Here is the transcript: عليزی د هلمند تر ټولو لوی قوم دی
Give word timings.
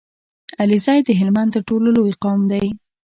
عليزی 0.61 0.99
د 1.03 1.09
هلمند 1.19 1.49
تر 1.55 1.61
ټولو 1.69 1.87
لوی 1.97 2.13
قوم 2.23 2.39
دی 2.51 2.65